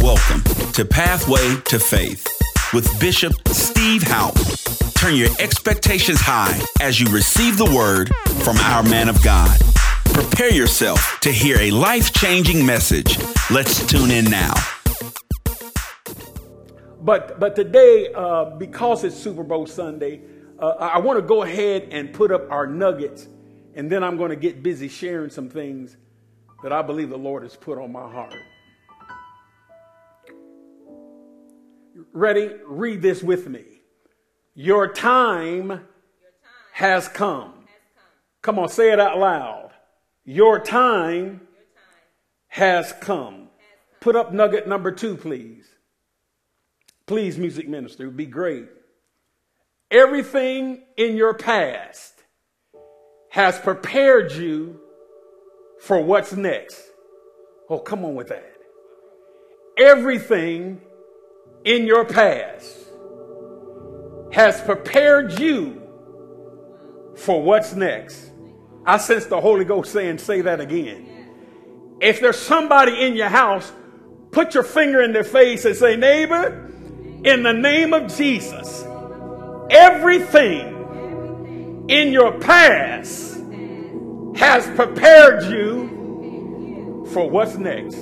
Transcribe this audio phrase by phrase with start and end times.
[0.00, 0.44] Welcome
[0.74, 2.24] to Pathway to Faith
[2.72, 4.94] with Bishop Steve Houpe.
[4.94, 8.14] Turn your expectations high as you receive the word
[8.44, 9.58] from our man of God.
[10.14, 13.18] Prepare yourself to hear a life changing message.
[13.50, 14.54] Let's tune in now.
[17.00, 20.20] But but today, uh, because it's Super Bowl Sunday,
[20.60, 23.26] uh, I want to go ahead and put up our nuggets,
[23.74, 25.96] and then I'm going to get busy sharing some things
[26.62, 28.34] that I believe the Lord has put on my heart.
[32.12, 32.50] Ready?
[32.66, 33.64] Read this with me.
[34.54, 35.86] Your time,
[36.72, 37.52] has, come.
[38.42, 38.58] come.
[38.58, 39.70] on, say it out loud.
[40.24, 41.40] Your time,
[42.48, 43.48] has come.
[44.00, 45.66] Put up nugget number two, please.
[47.06, 48.66] Please, music minister, it would be great.
[49.90, 52.14] Everything in your past
[53.30, 54.80] has prepared you
[55.80, 56.82] for what's next.
[57.70, 58.54] Oh, come on with that.
[59.78, 60.80] Everything
[61.64, 62.76] in your past
[64.32, 65.82] has prepared you
[67.16, 68.30] for what's next.
[68.86, 71.96] I sense the Holy Ghost saying, say that again.
[72.00, 73.72] If there's somebody in your house,
[74.30, 76.70] put your finger in their face and say, neighbor,
[77.24, 78.84] in the name of Jesus,
[79.70, 80.76] everything
[81.88, 83.40] in your past
[84.36, 87.96] has prepared you for what's next.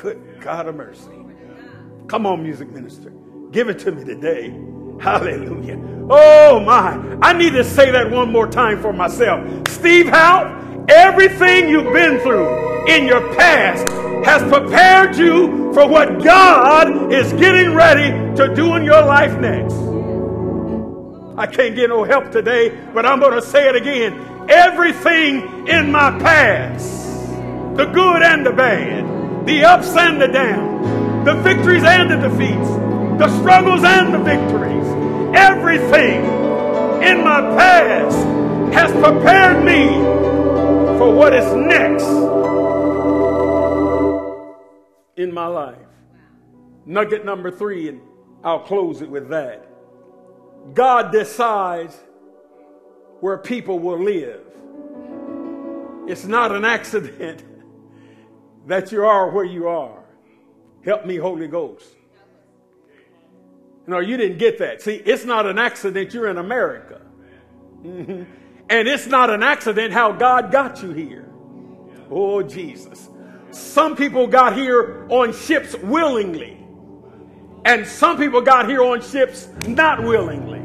[0.00, 1.15] Good God of mercy.
[2.08, 3.12] Come on, music minister.
[3.50, 4.50] Give it to me today.
[5.00, 5.78] Hallelujah.
[6.08, 7.18] Oh my.
[7.20, 9.40] I need to say that one more time for myself.
[9.68, 13.88] Steve Houpe, everything you've been through in your past
[14.24, 19.74] has prepared you for what God is getting ready to do in your life next.
[21.38, 25.90] I can't get no help today, but I'm going to say it again everything in
[25.90, 27.06] my past
[27.76, 30.86] the good and the bad, the ups and the downs,
[31.26, 32.68] the victories and the defeats,
[33.18, 34.86] the struggles and the victories.
[35.34, 36.24] Everything
[37.02, 38.16] in my past
[38.72, 39.88] has prepared me
[40.96, 42.04] for what is next
[45.16, 45.76] in my life.
[46.84, 48.00] Nugget number three, and
[48.44, 49.68] I'll close it with that.
[50.74, 51.96] God decides
[53.18, 54.42] where people will live.
[56.06, 57.42] It's not an accident
[58.68, 60.05] that you are where you are.
[60.86, 61.96] Help me, Holy Ghost.
[63.86, 64.80] No, you didn't get that.
[64.80, 67.02] See, it's not an accident you're in America.
[68.68, 71.28] And it's not an accident how God got you here.
[72.10, 73.08] Oh, Jesus.
[73.52, 76.58] Some people got here on ships willingly,
[77.64, 80.62] and some people got here on ships not willingly.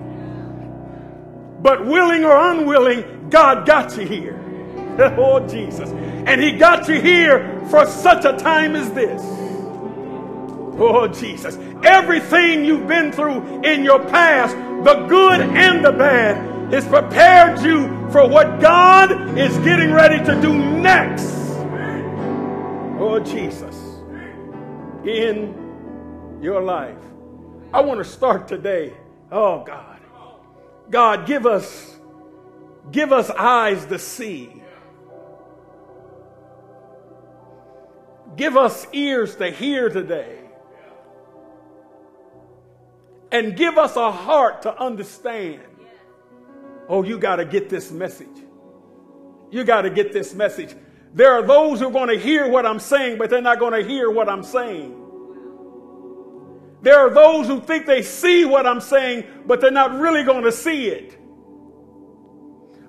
[1.61, 4.39] But willing or unwilling, God got you here.
[5.19, 5.91] oh, Jesus.
[5.91, 9.21] And He got you here for such a time as this.
[10.79, 11.57] Oh, Jesus.
[11.83, 14.55] Everything you've been through in your past,
[14.85, 20.41] the good and the bad, has prepared you for what God is getting ready to
[20.41, 21.27] do next.
[22.99, 23.75] Oh, Jesus.
[25.05, 26.97] In your life.
[27.73, 28.93] I want to start today.
[29.31, 29.99] Oh, God.
[30.89, 31.97] God, give us,
[32.91, 34.61] give us eyes to see
[38.35, 40.40] Give us ears to hear today.
[43.31, 45.61] And give us a heart to understand.
[46.89, 48.27] Oh, you got to get this message.
[49.49, 50.75] You got to get this message.
[51.13, 53.73] There are those who are going to hear what I'm saying, but they're not going
[53.73, 54.97] to hear what I'm saying.
[56.81, 60.43] There are those who think they see what I'm saying, but they're not really going
[60.43, 61.17] to see it.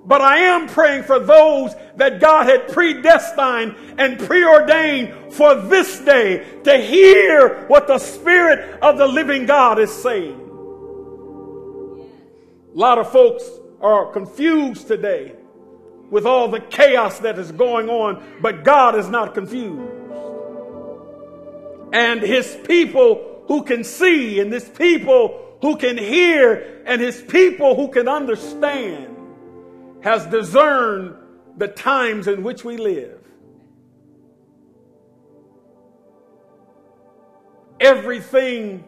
[0.05, 6.59] But I am praying for those that God had predestined and preordained for this day
[6.63, 10.39] to hear what the Spirit of the living God is saying.
[12.73, 13.43] A lot of folks
[13.79, 15.35] are confused today
[16.09, 19.89] with all the chaos that is going on, but God is not confused.
[21.93, 27.75] And his people who can see, and his people who can hear, and his people
[27.75, 29.12] who can understand
[30.03, 31.15] has discerned
[31.57, 33.21] the times in which we live.
[37.79, 38.83] Everything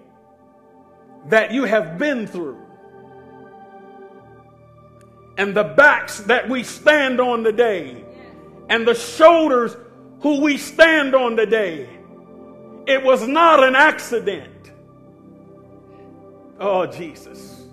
[1.28, 2.62] that you have been through
[5.38, 8.04] and the backs that we stand on today
[8.70, 9.76] and the shoulders
[10.22, 11.90] who we stand on today,
[12.88, 14.72] it was not an accident.
[16.60, 17.64] Oh, Jesus.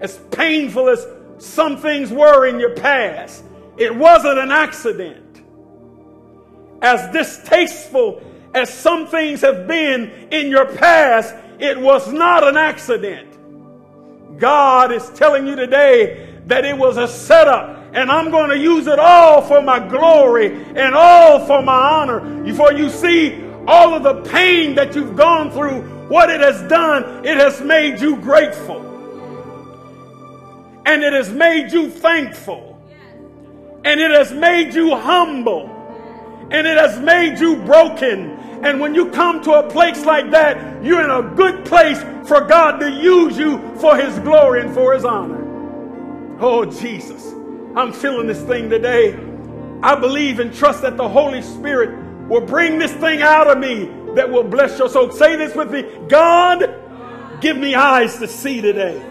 [0.00, 1.06] As painful as
[1.38, 3.44] some things were in your past.
[3.76, 5.42] It wasn't an accident.
[6.82, 8.22] As distasteful
[8.54, 13.30] as some things have been in your past, it was not an accident.
[14.38, 18.88] God is telling you today that it was a setup and I'm going to use
[18.88, 22.42] it all for my glory and all for my honor.
[22.42, 27.24] Before you see all of the pain that you've gone through, what it has done,
[27.24, 28.93] it has made you grateful.
[30.86, 32.80] And it has made you thankful.
[33.84, 35.68] And it has made you humble.
[36.50, 38.30] And it has made you broken.
[38.64, 42.42] And when you come to a place like that, you're in a good place for
[42.42, 45.42] God to use you for His glory and for His honor.
[46.40, 47.32] Oh, Jesus.
[47.76, 49.18] I'm feeling this thing today.
[49.82, 53.90] I believe and trust that the Holy Spirit will bring this thing out of me
[54.14, 55.10] that will bless your soul.
[55.10, 59.02] Say this with me God, give me eyes to see today.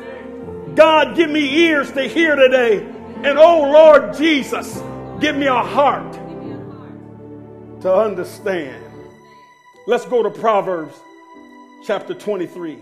[0.76, 2.80] God, give me ears to hear today.
[3.24, 4.82] And oh Lord Jesus,
[5.20, 6.14] give me a heart
[7.82, 8.84] to understand.
[9.86, 10.96] Let's go to Proverbs
[11.86, 12.80] chapter 23.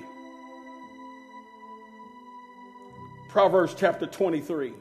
[3.29, 4.73] Proverbs chapter 23.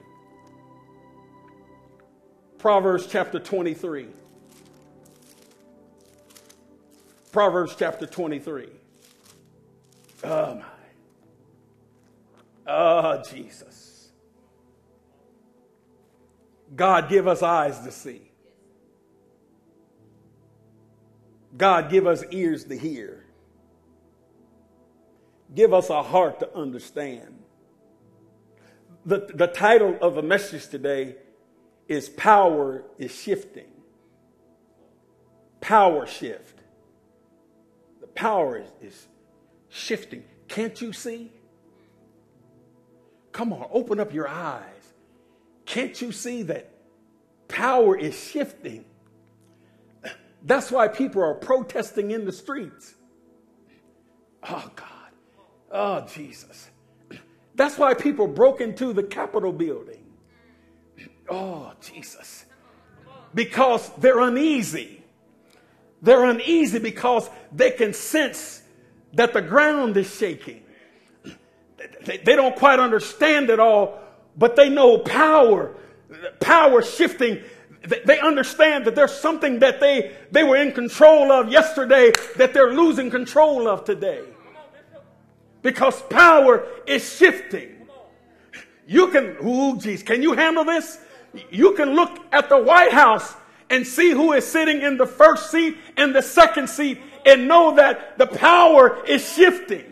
[2.58, 4.08] Proverbs chapter 23.
[7.32, 8.68] Proverbs chapter 23.
[10.24, 10.79] Oh, my.
[12.72, 14.10] Oh, Jesus.
[16.76, 18.30] God, give us eyes to see.
[21.56, 23.26] God, give us ears to hear.
[25.52, 27.42] Give us a heart to understand.
[29.04, 31.16] The, the title of the message today
[31.88, 33.66] is Power is Shifting.
[35.60, 36.60] Power shift.
[38.00, 39.08] The power is, is
[39.68, 40.22] shifting.
[40.46, 41.32] Can't you see?
[43.32, 44.64] Come on, open up your eyes.
[45.66, 46.72] Can't you see that
[47.48, 48.84] power is shifting?
[50.42, 52.94] That's why people are protesting in the streets.
[54.48, 54.86] Oh, God.
[55.70, 56.70] Oh, Jesus.
[57.54, 60.02] That's why people broke into the Capitol building.
[61.28, 62.46] Oh, Jesus.
[63.34, 65.02] Because they're uneasy.
[66.02, 68.62] They're uneasy because they can sense
[69.12, 70.62] that the ground is shaking.
[72.04, 74.00] They, they don't quite understand it all,
[74.36, 75.74] but they know power,
[76.40, 77.42] power shifting.
[78.04, 82.74] They understand that there's something that they, they were in control of yesterday that they're
[82.74, 84.22] losing control of today
[85.62, 87.76] because power is shifting.
[88.86, 90.98] You can, ooh, geez, can you handle this?
[91.50, 93.34] You can look at the White House
[93.70, 97.76] and see who is sitting in the first seat and the second seat and know
[97.76, 99.89] that the power is shifting.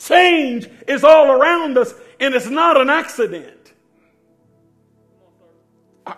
[0.00, 3.74] Change is all around us and it's not an accident.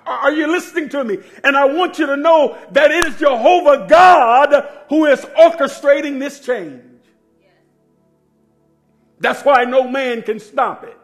[0.06, 1.18] Are you listening to me?
[1.42, 6.40] And I want you to know that it is Jehovah God who is orchestrating this
[6.40, 6.82] change.
[9.18, 10.96] That's why no man can stop it.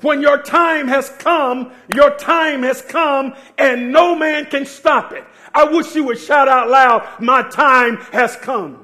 [0.00, 5.24] When your time has come, your time has come and no man can stop it.
[5.52, 8.83] I wish you would shout out loud, my time has come.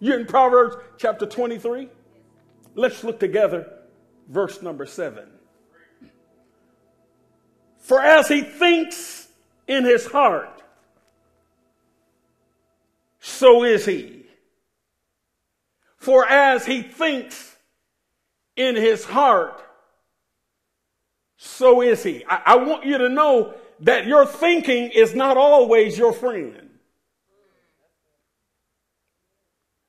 [0.00, 1.88] You're in Proverbs chapter 23.
[2.74, 3.72] Let's look together,
[4.28, 5.28] verse number 7.
[7.78, 9.28] For as he thinks
[9.66, 10.62] in his heart,
[13.20, 14.26] so is he.
[15.96, 17.56] For as he thinks
[18.56, 19.62] in his heart,
[21.36, 22.24] so is he.
[22.28, 26.67] I, I, want you to know that your thinking is not always your friend.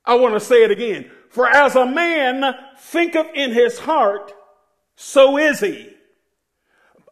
[0.04, 1.10] I want to say it again.
[1.30, 4.32] For as a man thinketh in his heart,
[4.96, 5.90] so is he.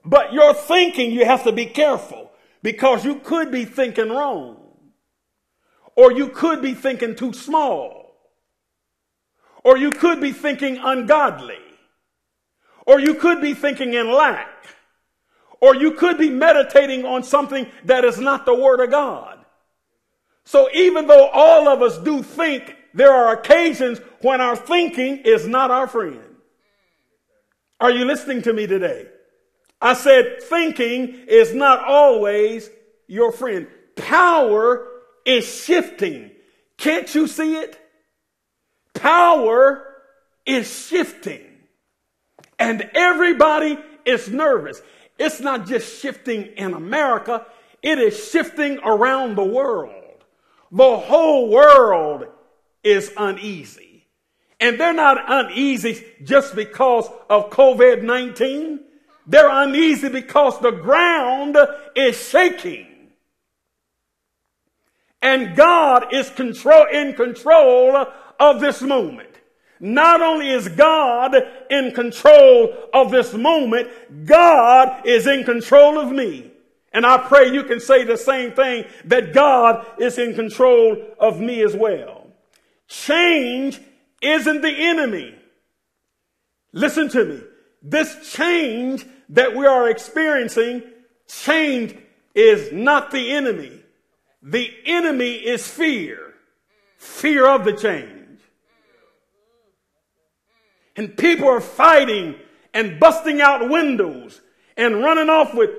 [0.05, 2.31] But your thinking, you have to be careful
[2.63, 4.57] because you could be thinking wrong.
[5.97, 8.17] Or you could be thinking too small.
[9.65, 11.59] Or you could be thinking ungodly.
[12.87, 14.49] Or you could be thinking in lack.
[15.61, 19.45] Or you could be meditating on something that is not the Word of God.
[20.45, 25.47] So even though all of us do think, there are occasions when our thinking is
[25.47, 26.21] not our friend.
[27.81, 29.07] Are you listening to me today?
[29.81, 32.69] I said thinking is not always
[33.07, 33.69] your friend.
[33.95, 34.85] Power
[35.25, 36.33] is shifting.
[36.77, 37.79] Can't you see it?
[38.95, 39.85] Power
[40.45, 41.47] is shifting
[42.59, 44.83] and everybody is nervous.
[45.19, 47.47] It's not just shifting in America,
[47.81, 50.25] it is shifting around the world.
[50.73, 52.27] The whole world
[52.83, 54.07] is uneasy.
[54.61, 58.81] And they're not uneasy just because of COVID 19.
[59.27, 61.57] They're uneasy because the ground
[61.95, 62.87] is shaking.
[65.21, 68.07] And God is control, in control
[68.41, 69.29] of this moment.
[69.81, 71.35] Not only is God
[71.71, 73.89] in control of this moment,
[74.25, 76.51] God is in control of me.
[76.93, 81.41] And I pray you can say the same thing that God is in control of
[81.41, 82.18] me as well.
[82.89, 83.81] Change
[84.23, 85.35] isn't the enemy.
[86.73, 87.41] Listen to me.
[87.83, 90.83] This change that we are experiencing,
[91.29, 91.97] change
[92.35, 93.83] is not the enemy.
[94.43, 96.35] The enemy is fear.
[96.97, 98.41] Fear of the change.
[100.97, 102.35] And people are fighting
[102.75, 104.41] and busting out windows
[104.77, 105.71] and running off with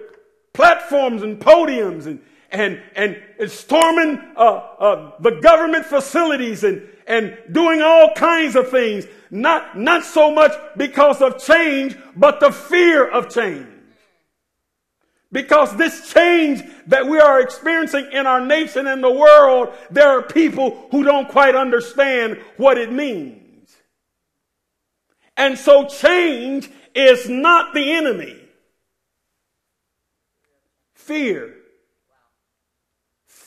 [0.53, 7.81] platforms and podiums and, and, and, storming uh, uh, the government facilities and, and doing
[7.81, 9.05] all kinds of things.
[9.31, 13.67] Not, not so much because of change, but the fear of change.
[15.31, 20.23] Because this change that we are experiencing in our nation and the world, there are
[20.23, 23.75] people who don't quite understand what it means.
[25.37, 28.37] And so change is not the enemy.
[30.95, 31.58] Fear.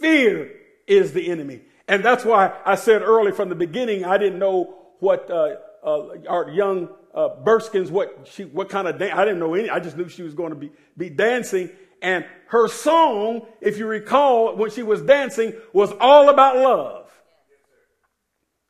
[0.02, 0.50] Fear
[0.86, 1.62] is the enemy.
[1.88, 5.54] And that's why I said early from the beginning, I didn't know what uh,
[5.84, 9.70] uh, our young uh, Burskins, what she, what kind of dance, I didn't know any,
[9.70, 11.70] I just knew she was going to be, be dancing.
[12.00, 17.10] And her song, if you recall, when she was dancing, was all about love.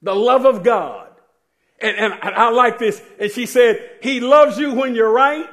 [0.03, 1.09] The love of God.
[1.81, 3.01] And, and I like this.
[3.19, 5.49] And she said, He loves you when you're right.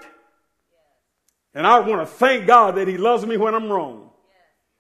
[1.54, 4.09] And I want to thank God that He loves me when I'm wrong.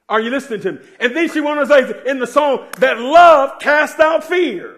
[0.10, 0.80] Are you listening to me?
[1.00, 4.76] And then she wanted to say in the song that love casts out fear.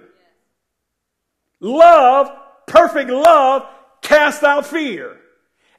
[1.61, 2.29] Love,
[2.67, 3.65] perfect love,
[4.01, 5.17] casts out fear.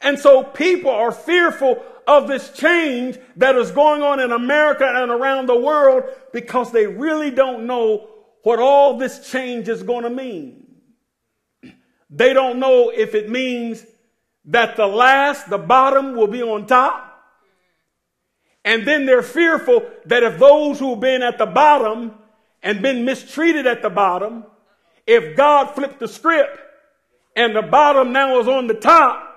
[0.01, 5.11] And so people are fearful of this change that is going on in America and
[5.11, 8.09] around the world because they really don't know
[8.43, 10.67] what all this change is going to mean.
[12.11, 13.85] They don't know if it means
[14.47, 17.12] that the last, the bottom will be on top.
[18.65, 22.13] And then they're fearful that if those who have been at the bottom
[22.63, 24.45] and been mistreated at the bottom,
[25.07, 26.59] if God flipped the script
[27.35, 29.29] and the bottom now is on the top,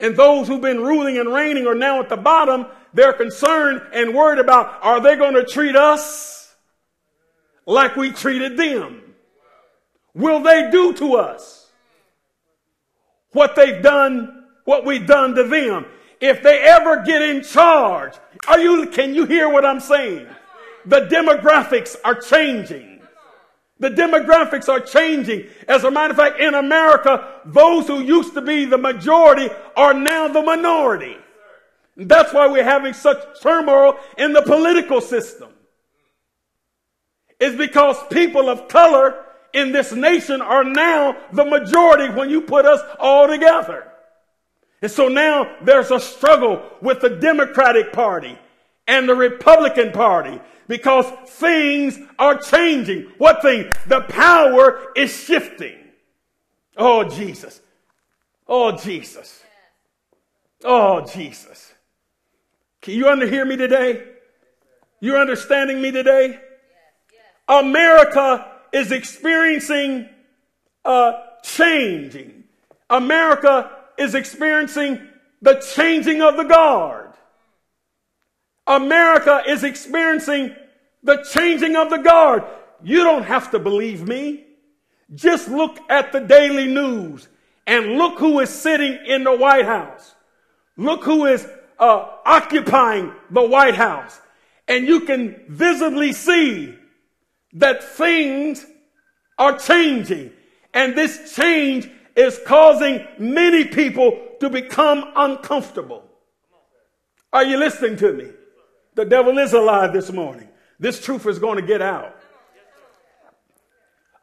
[0.00, 4.14] and those who've been ruling and reigning are now at the bottom, they're concerned and
[4.14, 6.52] worried about are they going to treat us
[7.66, 9.00] like we treated them?
[10.14, 11.62] Will they do to us
[13.32, 15.86] what they've done, what we've done to them.
[16.22, 18.14] If they ever get in charge,
[18.46, 20.28] are you, can you hear what I'm saying?
[20.86, 23.00] The demographics are changing.
[23.80, 25.48] The demographics are changing.
[25.66, 29.92] As a matter of fact, in America, those who used to be the majority are
[29.92, 31.16] now the minority.
[31.96, 35.48] That's why we're having such turmoil in the political system.
[37.40, 42.64] It's because people of color in this nation are now the majority when you put
[42.64, 43.91] us all together.
[44.82, 48.36] And so now there's a struggle with the Democratic Party
[48.88, 53.12] and the Republican Party because things are changing.
[53.18, 53.70] What thing?
[53.86, 55.76] The power is shifting.
[56.76, 57.60] Oh, Jesus.
[58.48, 59.42] Oh, Jesus.
[60.64, 61.72] Oh, Jesus.
[62.80, 64.02] Can you underhear me today?
[65.00, 66.40] You're understanding me today?
[67.48, 70.08] America is experiencing
[70.84, 71.12] a
[71.44, 72.44] changing.
[72.88, 75.00] America is experiencing
[75.40, 77.10] the changing of the guard.
[78.66, 80.54] America is experiencing
[81.02, 82.44] the changing of the guard.
[82.82, 84.44] You don't have to believe me.
[85.14, 87.28] Just look at the daily news
[87.66, 90.14] and look who is sitting in the White House.
[90.76, 91.46] Look who is
[91.78, 94.20] uh, occupying the White House.
[94.68, 96.74] And you can visibly see
[97.54, 98.64] that things
[99.38, 100.32] are changing.
[100.72, 106.04] And this change is causing many people to become uncomfortable.
[107.32, 108.28] Are you listening to me?
[108.94, 110.48] The devil is alive this morning.
[110.78, 112.16] This truth is going to get out.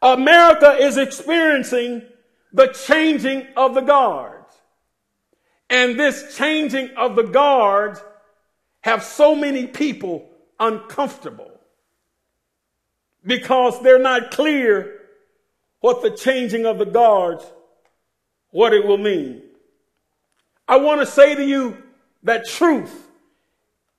[0.02, 2.04] America is experiencing
[2.54, 4.54] the changing of the guards.
[5.70, 8.02] And this changing of the guards
[8.82, 10.30] have so many people
[10.60, 11.52] uncomfortable
[13.26, 15.00] because they're not clear
[15.82, 17.46] what the changing of the guards,
[18.52, 19.42] what it will mean.
[20.68, 21.78] I want to say to you
[22.24, 23.08] that truth,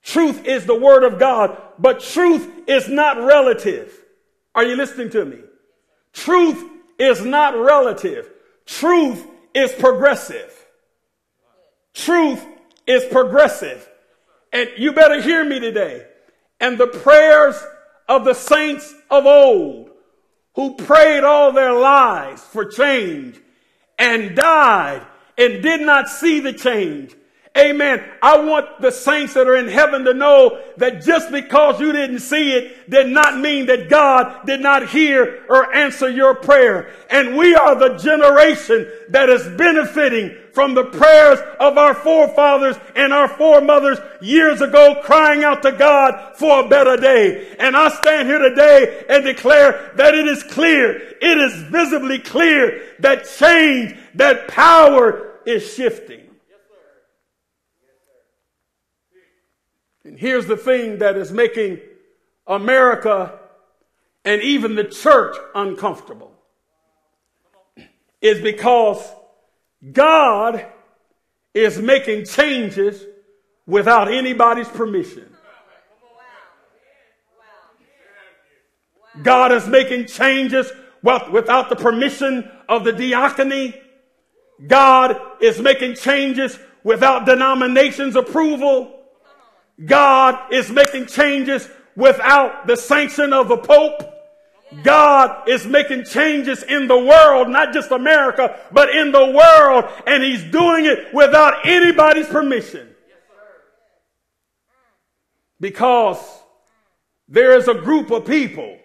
[0.03, 3.97] truth is the word of God, but truth is not relative.
[4.55, 5.39] Are you listening to me?
[6.13, 6.65] Truth
[6.99, 8.31] is not relative.
[8.67, 10.57] Truth is progressive.
[11.93, 12.45] truth
[12.87, 13.89] is progressive.
[14.53, 16.07] And you better hear me today.
[16.61, 17.61] And the prayers
[18.09, 19.91] of the saints of old
[20.55, 23.41] who prayed all their lives for change
[24.01, 25.07] and died
[25.39, 27.15] and did not see the change
[27.59, 28.05] Amen.
[28.23, 32.21] I want the saints that are in heaven to know that just because you didn't
[32.21, 36.93] see it did not mean that God did not hear or answer your prayer.
[37.11, 43.13] And we are the generation that is benefiting from the prayers of our forefathers and
[43.13, 47.57] our foremothers years ago crying out to God for a better day.
[47.59, 52.95] And I stand here today and declare that it is clear, it is visibly clear
[53.01, 56.30] that change, that power is shifting.
[60.11, 61.79] And here's the thing that is making
[62.45, 63.39] America
[64.25, 66.33] and even the church uncomfortable
[68.21, 69.09] is because
[69.93, 70.67] God
[71.55, 73.05] is making changes
[73.69, 75.33] without anybody's permission.
[79.23, 80.73] God is making changes
[81.05, 83.81] without the permission of the diaconate.
[84.67, 89.00] God is making changes without denomination's approval.
[89.85, 94.03] God is making changes without the sanction of the Pope.
[94.83, 100.23] God is making changes in the world, not just America, but in the world, and
[100.23, 102.89] He's doing it without anybody's permission.
[105.59, 106.19] Because
[107.29, 108.79] there is a group of people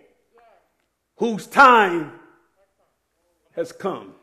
[1.18, 2.14] whose time
[3.56, 4.14] has come.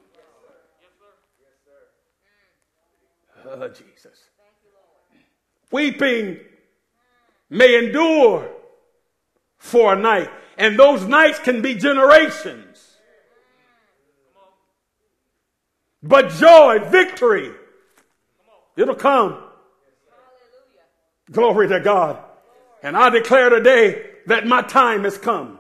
[3.45, 4.19] Oh, Jesus.
[5.71, 6.39] Weeping
[7.53, 8.51] may endure
[9.59, 10.31] for a night.
[10.57, 12.97] And those nights can be generations.
[16.03, 17.53] But joy, victory,
[18.77, 19.43] it'll come.
[21.31, 22.23] Glory to God.
[22.83, 25.59] And I declare today that my time has come.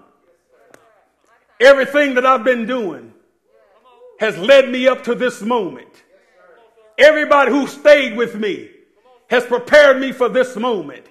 [1.60, 3.12] Everything that I've been doing
[4.18, 5.88] has led me up to this moment.
[6.98, 8.70] Everybody who stayed with me
[9.28, 11.06] has prepared me for this moment.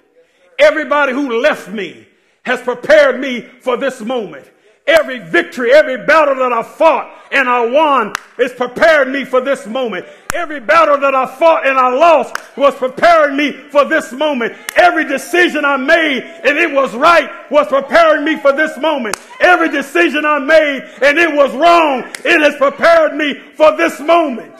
[0.62, 2.06] Everybody who left me
[2.44, 4.48] has prepared me for this moment.
[4.86, 9.66] Every victory, every battle that I fought and I won is prepared me for this
[9.66, 10.06] moment.
[10.32, 14.54] Every battle that I fought and I lost was preparing me for this moment.
[14.76, 19.16] Every decision I made and it was right was preparing me for this moment.
[19.40, 24.54] Every decision I made and it was wrong, it has prepared me for this moment.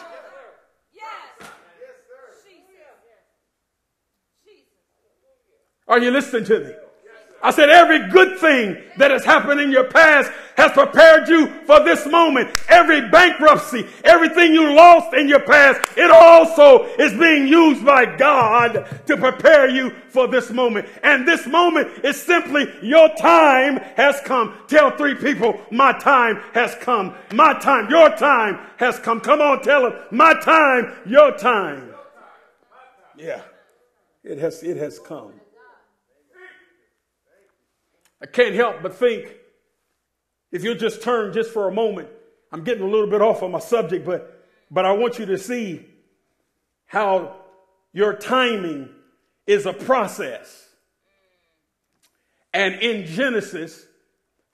[5.93, 6.73] Are you listening to me?
[7.43, 11.85] I said, every good thing that has happened in your past has prepared you for
[11.85, 12.49] this moment.
[12.71, 18.89] Every bankruptcy, everything you lost in your past, it also is being used by God
[19.07, 20.89] to prepare you for this moment.
[21.03, 24.55] And this moment is simply your time has come.
[24.69, 27.15] Tell three people, my time has come.
[27.35, 29.21] My time, your time has come.
[29.21, 31.93] Come on, tell them, my time, your time.
[33.19, 33.43] Yeah,
[34.25, 35.42] it has, it has come.
[38.23, 39.35] I can't help but think,
[40.53, 42.09] if you'll just turn just for a moment,
[42.53, 45.39] I'm getting a little bit off on my subject, but, but I want you to
[45.39, 45.85] see
[46.87, 47.37] how
[47.93, 48.91] your timing
[49.47, 50.69] is a process.
[52.55, 53.87] And in Genesis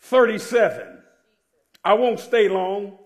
[0.00, 1.02] 37,
[1.84, 2.96] I won't stay long,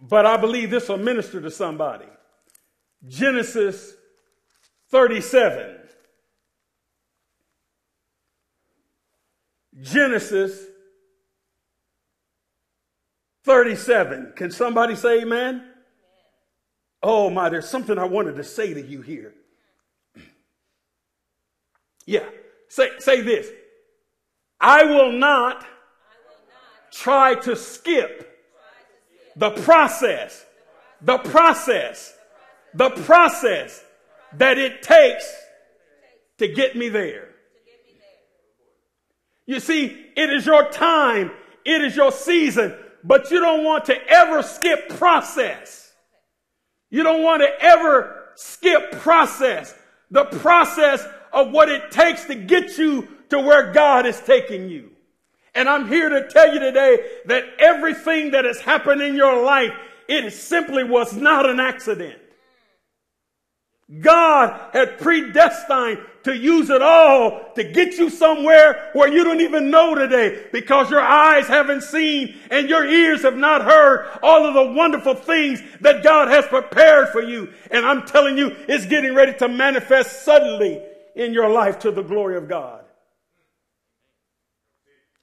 [0.00, 2.06] but I believe this will minister to somebody.
[3.06, 3.94] Genesis
[4.90, 5.77] 37.
[9.82, 10.66] Genesis
[13.44, 14.32] 37.
[14.36, 15.64] Can somebody say amen?
[17.02, 19.34] Oh my, there's something I wanted to say to you here.
[22.06, 22.24] Yeah.
[22.68, 23.48] Say, say this.
[24.60, 25.66] I will not
[26.90, 28.28] try to skip
[29.36, 30.44] the process,
[31.00, 32.14] the process,
[32.74, 33.82] the process
[34.34, 35.30] that it takes
[36.38, 37.27] to get me there.
[39.48, 41.32] You see, it is your time.
[41.64, 45.90] It is your season, but you don't want to ever skip process.
[46.90, 49.74] You don't want to ever skip process.
[50.10, 54.90] The process of what it takes to get you to where God is taking you.
[55.54, 59.72] And I'm here to tell you today that everything that has happened in your life,
[60.08, 62.18] it simply was not an accident.
[64.00, 69.70] God had predestined to use it all to get you somewhere where you don't even
[69.70, 74.52] know today because your eyes haven't seen and your ears have not heard all of
[74.52, 77.50] the wonderful things that God has prepared for you.
[77.70, 80.82] And I'm telling you, it's getting ready to manifest suddenly
[81.16, 82.84] in your life to the glory of God.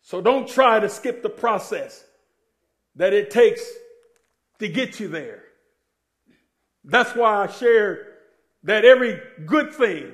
[0.01, 2.03] So don't try to skip the process
[2.95, 3.63] that it takes
[4.57, 5.43] to get you there.
[6.83, 8.14] That's why I shared
[8.65, 10.11] that every good thing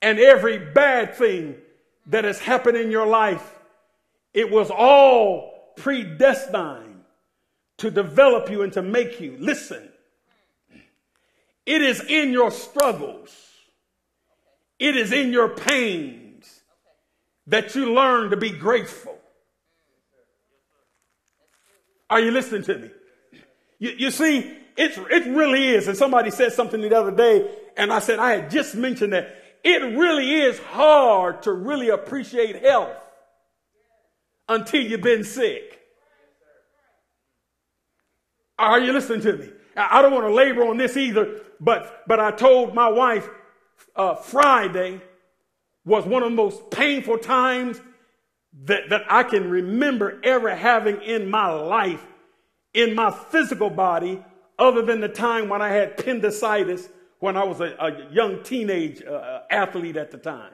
[0.00, 1.56] and every bad thing
[2.06, 3.58] that has happened in your life,
[4.32, 7.02] it was all predestined
[7.78, 9.36] to develop you and to make you.
[9.40, 9.88] Listen,
[11.64, 13.34] it is in your struggles,
[14.78, 16.60] it is in your pains
[17.46, 19.16] that you learn to be grateful.
[22.10, 22.90] Are you listening to me?
[23.78, 25.88] You, you see, it's, it really is.
[25.88, 29.36] And somebody said something the other day, and I said, I had just mentioned that
[29.62, 32.96] it really is hard to really appreciate health
[34.48, 35.78] until you've been sick.
[38.58, 39.50] Are you listening to me?
[39.76, 43.28] I don't want to labor on this either, but, but I told my wife
[43.94, 45.02] uh, Friday
[45.84, 47.78] was one of the most painful times
[48.64, 52.04] that, that I can remember ever having in my life,
[52.72, 54.24] in my physical body,
[54.60, 59.02] other than the time when I had appendicitis when I was a, a young teenage
[59.02, 60.52] uh, uh, athlete at the time.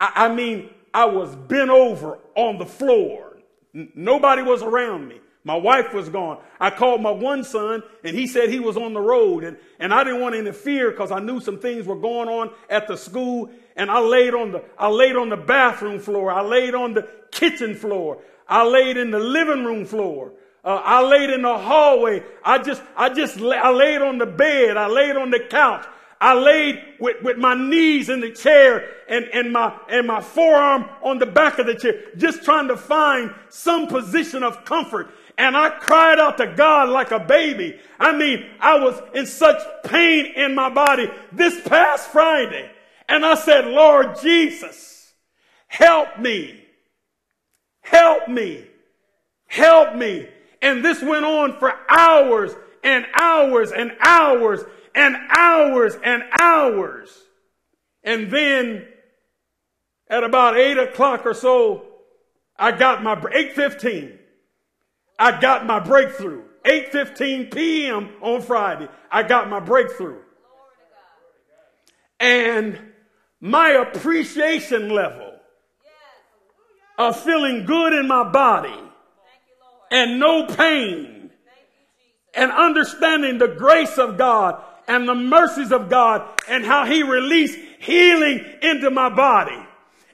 [0.00, 3.38] I, I, mean, I was bent over on the floor.
[3.74, 5.20] N- nobody was around me.
[5.42, 6.38] My wife was gone.
[6.58, 9.92] I called my one son and he said he was on the road and, and
[9.92, 12.96] I didn't want to interfere because I knew some things were going on at the
[12.96, 16.30] school and I laid on the, I laid on the bathroom floor.
[16.30, 18.18] I laid on the kitchen floor.
[18.46, 20.32] I laid in the living room floor.
[20.62, 22.22] Uh, I laid in the hallway.
[22.44, 24.76] I just, I just, I laid on the bed.
[24.76, 25.86] I laid on the couch.
[26.20, 30.84] I laid with, with my knees in the chair and, and my, and my forearm
[31.02, 35.14] on the back of the chair, just trying to find some position of comfort.
[35.38, 37.78] And I cried out to God like a baby.
[37.98, 42.70] I mean, I was in such pain in my body this past Friday.
[43.08, 45.14] And I said, Lord Jesus,
[45.68, 46.62] help me.
[47.80, 48.66] Help me.
[49.46, 50.28] Help me.
[50.62, 54.60] And this went on for hours and hours and hours
[54.94, 57.10] and hours and hours.
[58.02, 58.86] And then
[60.08, 61.86] at about eight o'clock or so,
[62.58, 64.18] I got my 815.
[65.18, 66.42] I got my breakthrough.
[66.64, 68.10] 8:15 p.m.
[68.20, 70.18] on Friday, I got my breakthrough.
[72.18, 72.78] And
[73.40, 75.38] my appreciation level
[76.98, 78.89] of feeling good in my body
[79.90, 81.30] and no pain
[82.34, 87.58] and understanding the grace of God and the mercies of God and how he released
[87.80, 89.58] healing into my body.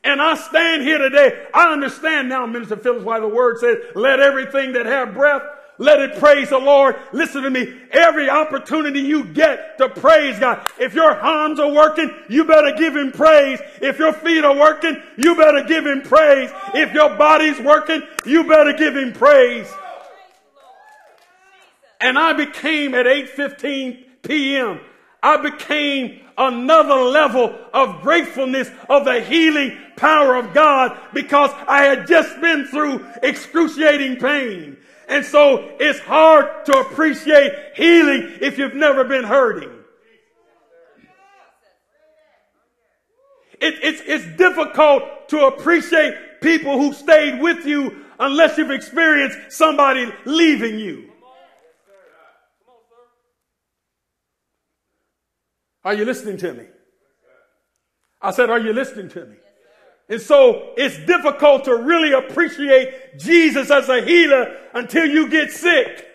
[0.05, 1.47] And I stand here today.
[1.53, 5.43] I understand now, Minister Phillips, why the word says, let everything that have breath
[5.79, 6.97] let it praise the Lord.
[7.13, 7.75] Listen to me.
[7.91, 10.67] Every opportunity you get to praise God.
[10.79, 13.61] If your arms are working, you better give him praise.
[13.83, 16.51] If your feet are working, you better give him praise.
[16.75, 19.71] If your body's working, you better give him praise.
[22.01, 24.81] And I became at 8:15 p.m.
[25.23, 32.07] I became another level of gratefulness of the healing power of God because I had
[32.07, 34.77] just been through excruciating pain.
[35.09, 39.71] And so it's hard to appreciate healing if you've never been hurting.
[43.61, 50.13] It, it's, it's difficult to appreciate people who stayed with you unless you've experienced somebody
[50.25, 51.11] leaving you.
[55.85, 56.65] Are you listening to me?
[58.21, 59.37] I said, Are you listening to me?
[60.09, 66.07] And so it's difficult to really appreciate Jesus as a healer until you get sick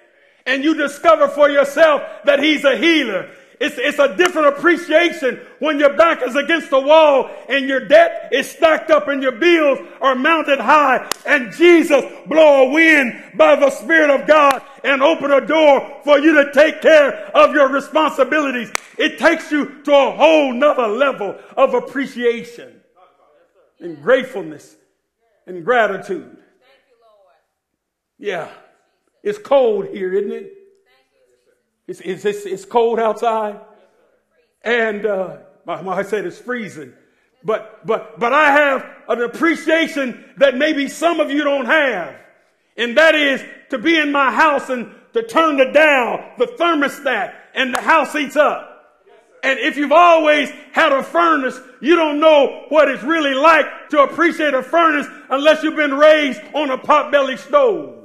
[0.45, 3.29] and you discover for yourself that he's a healer.
[3.59, 8.29] It's, it's a different appreciation when your back is against the wall and your debt
[8.31, 13.55] is stacked up and your bills are mounted high and Jesus blow a wind by
[13.57, 17.69] the Spirit of God and open a door for you to take care of your
[17.69, 18.71] responsibilities.
[18.97, 22.80] It takes you to a whole nother level of appreciation
[23.81, 24.75] and gratefulness
[25.47, 26.37] and gratitude.
[28.17, 28.49] Yeah.
[29.23, 30.53] It's cold here, isn't it?
[31.87, 33.59] It's, it's, it's, it's cold outside.
[34.61, 36.93] And uh, my, my, I said it's freezing.
[37.43, 42.15] But, but, but I have an appreciation that maybe some of you don't have.
[42.77, 47.33] And that is to be in my house and to turn the dial, the thermostat,
[47.53, 48.70] and the house heats up.
[49.43, 54.03] And if you've always had a furnace, you don't know what it's really like to
[54.03, 57.97] appreciate a furnace unless you've been raised on a potbelly stove.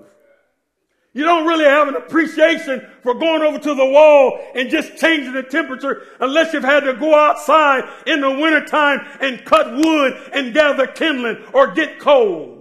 [1.13, 5.33] You don't really have an appreciation for going over to the wall and just changing
[5.33, 10.53] the temperature unless you've had to go outside in the wintertime and cut wood and
[10.53, 12.56] gather kindling or get coal.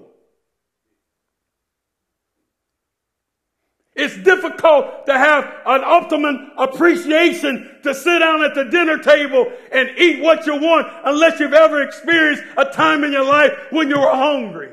[3.95, 9.89] It's difficult to have an optimum appreciation to sit down at the dinner table and
[9.97, 13.97] eat what you want unless you've ever experienced a time in your life when you
[13.97, 14.71] were hungry.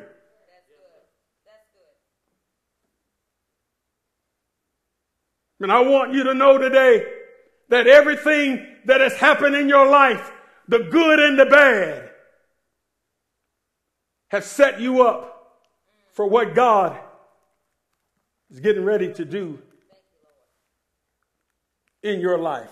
[5.60, 7.06] And I want you to know today
[7.68, 10.32] that everything that has happened in your life,
[10.66, 12.10] the good and the bad,
[14.30, 15.60] have set you up
[16.14, 16.98] for what God
[18.52, 19.58] is getting ready to do
[22.02, 22.70] in your life.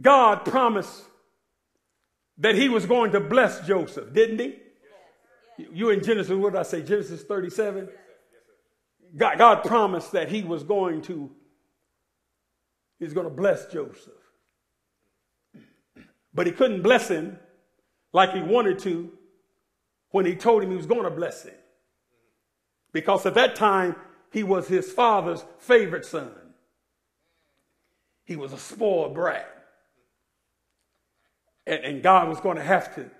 [0.00, 1.04] God promised
[2.38, 4.56] that he was going to bless Joseph, didn't he?
[5.72, 6.82] You in Genesis, what did I say?
[6.82, 7.88] Genesis 37?
[9.16, 11.30] God, God promised that he was going to,
[12.98, 14.12] he's going to bless Joseph.
[16.32, 17.38] But he couldn't bless him
[18.12, 19.12] like he wanted to
[20.10, 21.54] when he told him he was going to bless him.
[22.92, 23.96] Because at that time,
[24.32, 26.30] he was his father's favorite son.
[28.24, 29.48] He was a spoiled brat.
[31.66, 33.10] And, and God was going to have to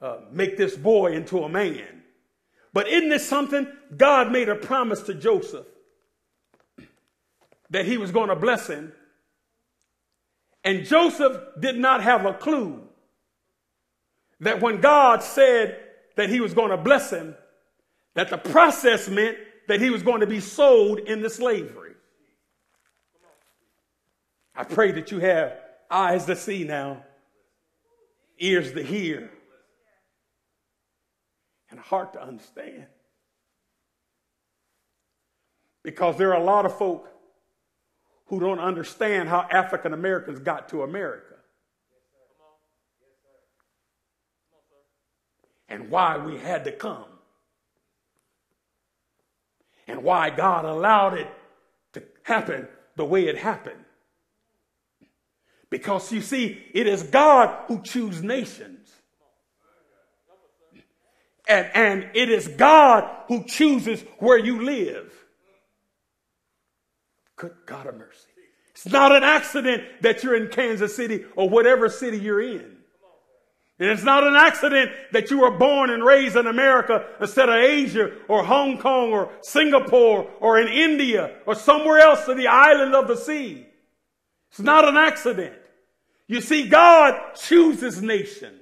[0.00, 2.02] uh, make this boy into a man.
[2.72, 3.66] But isn't this something?
[3.96, 5.66] God made a promise to Joseph
[7.70, 8.92] that he was going to bless him.
[10.64, 12.82] And Joseph did not have a clue
[14.40, 15.78] that when God said
[16.16, 17.34] that he was going to bless him,
[18.14, 21.94] that the process meant that he was going to be sold into slavery.
[24.54, 25.56] I pray that you have
[25.90, 27.04] eyes to see now,
[28.38, 29.30] ears to hear,
[31.70, 32.86] and a heart to understand.
[35.82, 37.08] Because there are a lot of folk
[38.26, 41.34] who don't understand how African Americans got to America.
[45.68, 47.06] And why we had to come.
[49.88, 51.28] And why God allowed it
[51.94, 53.84] to happen the way it happened.
[55.70, 58.90] Because you see, it is God who chooses nations.
[61.48, 65.12] And, and it is God who chooses where you live.
[67.36, 68.28] Good God of mercy.
[68.70, 72.76] It's not an accident that you're in Kansas City or whatever city you're in.
[73.78, 77.56] And it's not an accident that you were born and raised in America instead of
[77.56, 82.94] Asia or Hong Kong or Singapore or in India or somewhere else to the island
[82.94, 83.66] of the sea.
[84.50, 85.54] It's not an accident.
[86.26, 88.58] You see, God chooses nations.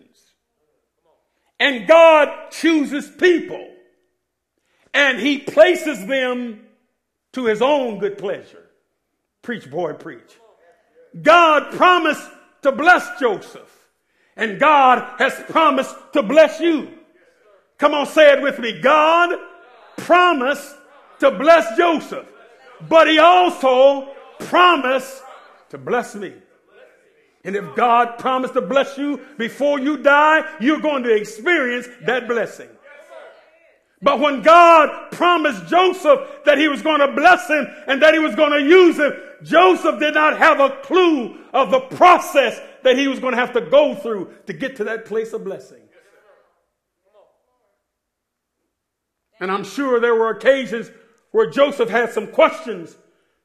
[1.58, 3.68] And God chooses people
[4.94, 6.66] and he places them
[7.32, 8.70] to his own good pleasure.
[9.42, 10.38] Preach, boy, preach.
[11.20, 12.26] God promised
[12.62, 13.79] to bless Joseph
[14.40, 16.88] and God has promised to bless you.
[17.76, 18.80] Come on, say it with me.
[18.80, 19.38] God
[19.98, 20.74] promised
[21.20, 22.26] to bless Joseph,
[22.88, 25.22] but he also promised
[25.68, 26.32] to bless me.
[27.44, 32.26] And if God promised to bless you before you die, you're going to experience that
[32.26, 32.68] blessing.
[34.02, 38.20] But when God promised Joseph that he was going to bless him and that he
[38.20, 42.96] was going to use him, Joseph did not have a clue of the process that
[42.96, 45.82] he was going to have to go through to get to that place of blessing.
[49.40, 50.90] And I'm sure there were occasions
[51.30, 52.96] where Joseph had some questions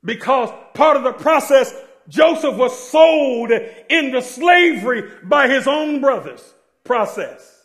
[0.03, 1.73] because part of the process
[2.07, 3.51] Joseph was sold
[3.89, 6.53] into slavery by his own brothers.
[6.83, 7.63] Process.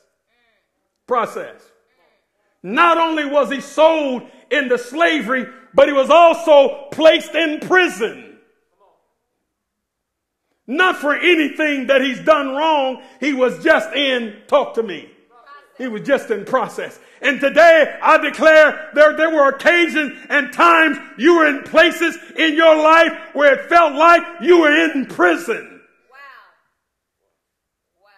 [1.07, 1.61] Process.
[2.63, 8.30] Not only was he sold into slavery, but he was also placed in prison.
[10.71, 13.03] Not for anything that he's done wrong.
[13.19, 15.11] He was just in, talk to me.
[15.77, 16.97] He was just in process.
[17.21, 22.55] And today I declare there, there were occasions and times you were in places in
[22.55, 25.81] your life where it felt like you were in prison.
[26.09, 26.17] Wow.
[28.05, 28.11] Wow.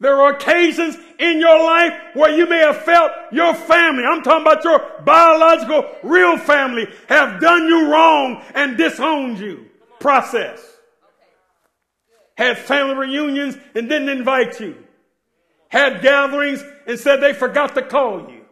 [0.00, 4.42] There are occasions in your life where you may have felt your family, I'm talking
[4.42, 9.64] about your biological, real family, have done you wrong and disowned you.
[9.98, 10.75] Process.
[12.36, 14.76] Had family reunions and didn't invite you
[15.68, 18.44] had gatherings and said they forgot to call you.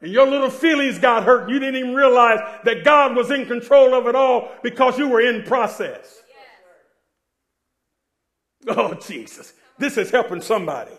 [0.00, 1.48] and your little feelings got hurt.
[1.48, 5.20] You didn't even realize that God was in control of it all because you were
[5.20, 6.22] in process.
[8.66, 9.52] Oh, Jesus.
[9.78, 10.92] This is helping somebody.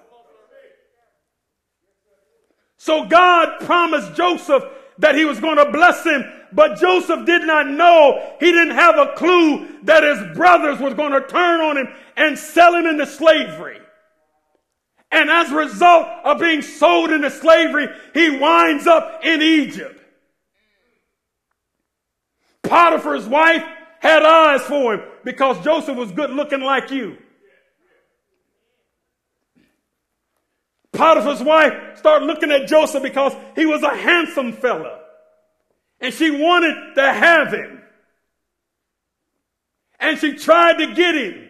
[2.78, 4.64] So God promised Joseph
[5.00, 8.36] that he was going to bless him, but Joseph did not know.
[8.40, 12.38] He didn't have a clue that his brothers was going to turn on him and
[12.38, 13.80] sell him into slavery.
[15.12, 20.02] And as a result of being sold into slavery, he winds up in Egypt.
[22.64, 23.64] Potiphar's wife
[24.00, 27.18] had eyes for him because Joseph was good looking like you.
[30.96, 35.00] Potiphar's wife started looking at Joseph because he was a handsome fella.
[36.00, 37.82] And she wanted to have him.
[40.00, 41.50] And she tried to get him.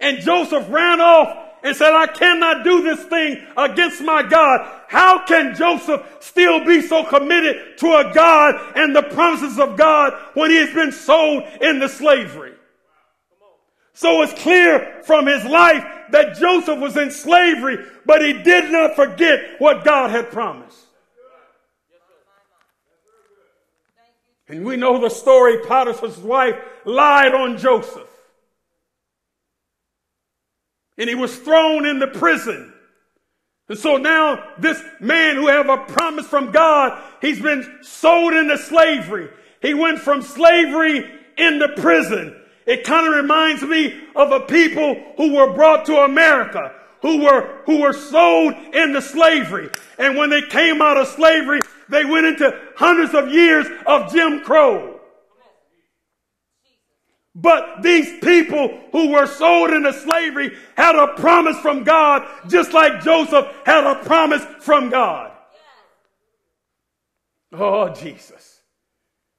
[0.00, 4.68] And Joseph ran off and said, I cannot do this thing against my God.
[4.88, 10.14] How can Joseph still be so committed to a God and the promises of God
[10.34, 12.54] when he has been sold into slavery?
[13.94, 18.96] So it's clear from his life that Joseph was in slavery, but he did not
[18.96, 20.78] forget what God had promised.
[24.48, 28.08] And we know the story Potiphar's wife lied on Joseph.
[30.98, 32.72] And he was thrown into prison.
[33.68, 38.58] And so now this man who have a promise from God, he's been sold into
[38.58, 39.30] slavery.
[39.62, 42.36] He went from slavery into prison.
[42.66, 47.62] It kind of reminds me of a people who were brought to America, who were,
[47.66, 49.68] who were sold into slavery.
[49.98, 54.40] And when they came out of slavery, they went into hundreds of years of Jim
[54.40, 55.00] Crow.
[57.34, 63.02] But these people who were sold into slavery had a promise from God, just like
[63.02, 65.32] Joseph had a promise from God.
[67.52, 68.60] Oh, Jesus.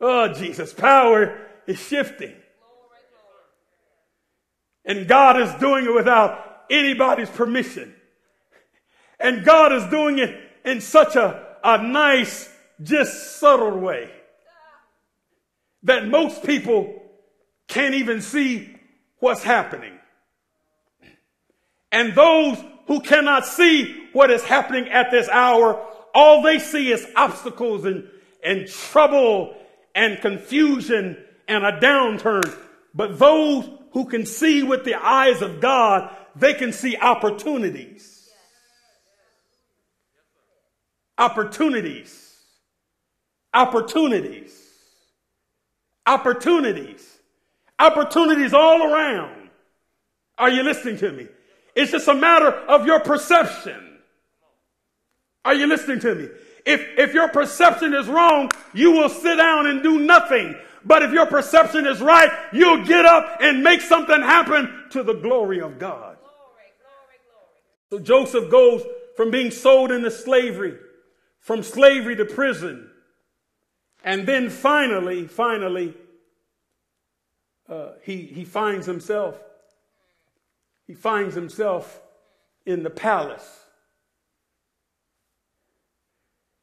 [0.02, 0.74] Oh, Jesus.
[0.74, 2.34] Power is shifting.
[4.86, 7.94] And God is doing it without anybody's permission.
[9.20, 12.50] And God is doing it in such a, a nice,
[12.82, 14.12] just subtle way
[15.84, 17.02] that most people
[17.68, 18.76] can't even see
[19.20, 19.94] what's happening.
[21.92, 27.06] And those who cannot see what is happening at this hour, all they see is
[27.16, 28.08] obstacles and,
[28.44, 29.56] and trouble
[29.94, 31.18] and confusion
[31.48, 32.58] and a downturn.
[32.94, 38.30] But those who can see with the eyes of God, they can see opportunities.
[41.18, 42.36] Opportunities.
[43.54, 44.60] Opportunities.
[46.06, 47.18] Opportunities.
[47.80, 49.50] Opportunities all around.
[50.38, 51.28] Are you listening to me?
[51.76, 54.00] It's just a matter of your perception.
[55.46, 56.30] Are you listening to me?
[56.66, 61.12] If, if your perception is wrong, you will sit down and do nothing but if
[61.12, 65.80] your perception is right, you'll get up and make something happen to the glory of
[65.80, 66.18] God.
[67.90, 68.84] So Joseph goes
[69.16, 70.78] from being sold into slavery,
[71.40, 72.90] from slavery to prison.
[74.04, 75.94] And then finally, finally,
[77.70, 79.40] uh, he, he finds himself,
[80.86, 82.02] he finds himself
[82.66, 83.60] in the palace.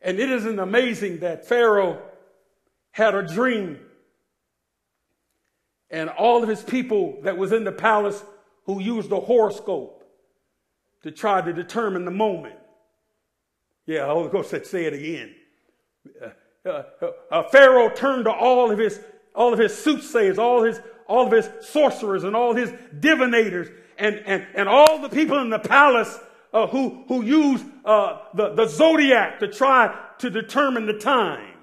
[0.02, 2.02] And it isn't amazing that Pharaoh
[2.90, 3.78] had a dream
[5.90, 8.22] and all of his people that was in the palace
[8.64, 10.05] who used the horoscope
[11.03, 12.55] to try to determine the moment.
[13.87, 15.35] Yeah, Holy Ghost said, say it again.
[16.64, 16.83] Uh, uh,
[17.31, 19.00] uh, Pharaoh turned to all of his
[19.35, 24.22] all of his soothsayers, all his all of his sorcerers, and all his divinators, and
[24.26, 26.18] and and all the people in the palace
[26.53, 31.55] uh, who who used uh, the the zodiac to try to determine the time,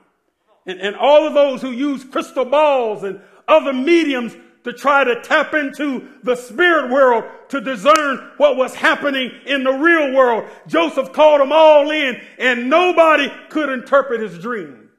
[0.66, 5.21] and and all of those who used crystal balls and other mediums to try to
[5.21, 10.49] tap into the spirit world to discern what was happening in the real world.
[10.67, 14.89] Joseph called them all in and nobody could interpret his dream.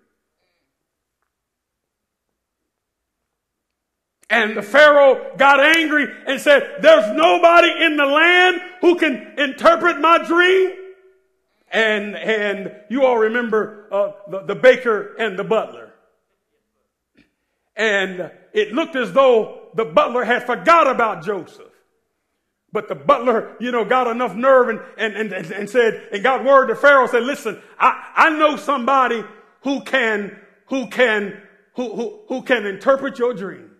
[4.30, 10.00] And the Pharaoh got angry and said, there's nobody in the land who can interpret
[10.00, 10.72] my dream.
[11.70, 15.87] And, and you all remember uh, the, the baker and the butler.
[17.78, 21.72] And it looked as though the butler had forgot about Joseph.
[22.72, 26.44] But the butler, you know, got enough nerve and, and, and, and said, and got
[26.44, 29.24] word to Pharaoh, said, listen, I, I know somebody
[29.62, 31.40] who can, who can,
[31.76, 33.70] who, who, who can interpret your dream.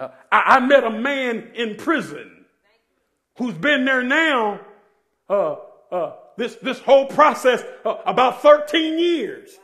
[0.00, 2.44] I, I, met a man in prison
[3.38, 4.60] who's been there now,
[5.30, 5.56] uh,
[5.92, 9.56] uh, this, this whole process uh, about 13 years.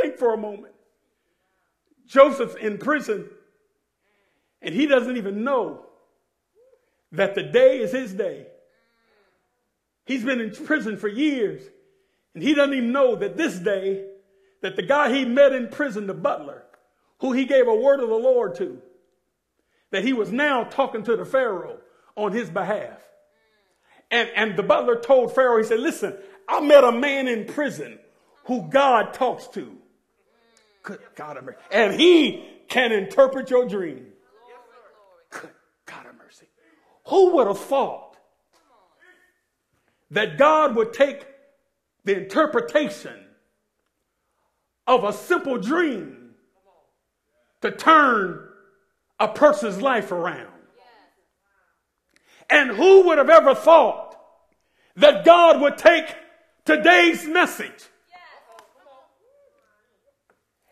[0.00, 0.74] Think for a moment.
[2.06, 3.28] Joseph's in prison,
[4.62, 5.86] and he doesn't even know
[7.12, 8.46] that the day is his day.
[10.04, 11.62] He's been in prison for years,
[12.34, 14.04] and he doesn't even know that this day,
[14.62, 16.62] that the guy he met in prison, the butler,
[17.20, 18.80] who he gave a word of the Lord to,
[19.90, 21.78] that he was now talking to the Pharaoh
[22.14, 23.00] on his behalf.
[24.10, 26.14] And, and the butler told Pharaoh, he said, listen,
[26.48, 27.98] I met a man in prison
[28.44, 29.75] who God talks to.
[30.86, 31.58] Good God of mercy.
[31.72, 34.06] And he can interpret your dream.
[35.30, 35.50] Good
[35.84, 36.46] God of mercy.
[37.06, 38.16] Who would have thought
[40.12, 41.26] that God would take
[42.04, 43.18] the interpretation
[44.86, 46.36] of a simple dream
[47.62, 48.48] to turn
[49.18, 50.52] a person's life around?
[52.48, 54.16] And who would have ever thought
[54.94, 56.14] that God would take
[56.64, 57.88] today's message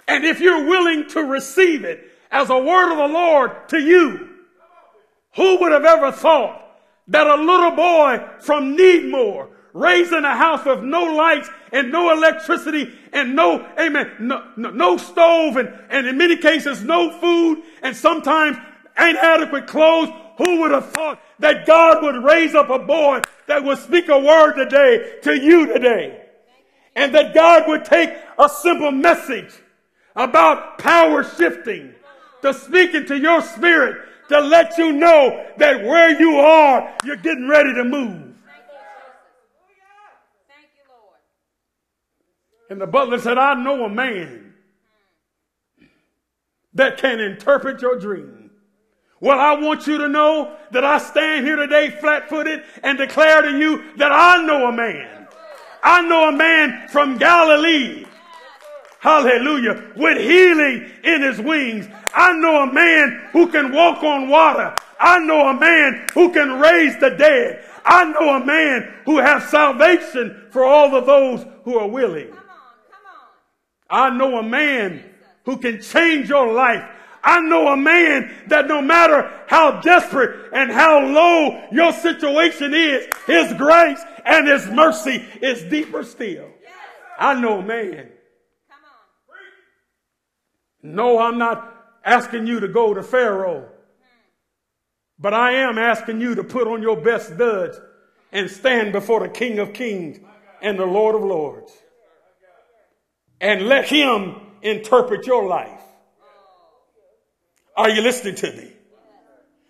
[0.06, 4.28] and if you're willing to receive it as a word of the Lord to you,
[5.36, 6.60] who would have ever thought
[7.08, 12.12] that a little boy from Needmore, raised in a house with no lights and no
[12.12, 17.60] electricity and no, amen, no, no, no stove and, and in many cases no food
[17.82, 18.56] and sometimes
[18.96, 23.78] inadequate clothes, who would have thought that God would raise up a boy that would
[23.78, 26.22] speak a word today to you today?
[26.96, 29.52] And that God would take a simple message
[30.14, 31.94] about power shifting
[32.42, 37.48] to speak into your spirit to let you know that where you are, you're getting
[37.48, 38.34] ready to move.
[42.70, 44.54] And the butler said, I know a man
[46.72, 48.50] that can interpret your dream.
[49.20, 53.42] Well, I want you to know that I stand here today flat footed and declare
[53.42, 55.28] to you that I know a man.
[55.82, 58.06] I know a man from Galilee
[59.04, 59.92] Hallelujah.
[59.96, 61.86] With healing in his wings.
[62.14, 64.74] I know a man who can walk on water.
[64.98, 67.62] I know a man who can raise the dead.
[67.84, 72.28] I know a man who has salvation for all of those who are willing.
[72.28, 72.44] Come on,
[73.90, 74.14] come on.
[74.14, 75.04] I know a man
[75.44, 76.82] who can change your life.
[77.22, 83.06] I know a man that no matter how desperate and how low your situation is,
[83.26, 86.48] his grace and his mercy is deeper still.
[87.18, 88.08] I know a man
[90.84, 93.70] no, I'm not asking you to go to Pharaoh.
[95.18, 97.80] But I am asking you to put on your best duds
[98.30, 100.18] and stand before the King of Kings
[100.60, 101.72] and the Lord of Lords.
[103.40, 105.80] And let him interpret your life.
[107.76, 108.72] Are you listening to me?